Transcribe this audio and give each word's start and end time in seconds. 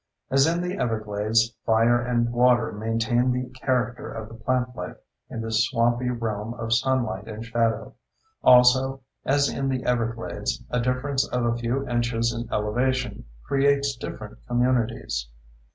As 0.31 0.47
in 0.47 0.61
the 0.63 0.79
everglades, 0.79 1.51
fire 1.63 2.01
and 2.01 2.31
water 2.33 2.71
maintain 2.71 3.29
the 3.31 3.47
character 3.51 4.11
of 4.11 4.29
the 4.29 4.33
plantlife 4.33 4.97
in 5.29 5.41
this 5.41 5.67
swampy 5.67 6.09
realm 6.09 6.55
of 6.55 6.73
sunlight 6.73 7.27
and 7.27 7.45
shadow. 7.45 7.93
Also 8.43 9.01
as 9.25 9.47
in 9.47 9.69
the 9.69 9.83
everglades, 9.83 10.63
a 10.71 10.79
difference 10.79 11.23
of 11.29 11.45
a 11.45 11.55
few 11.55 11.87
inches 11.87 12.33
in 12.33 12.51
elevation 12.51 13.25
creates 13.45 13.95
different 13.95 14.39
communities. 14.47 15.27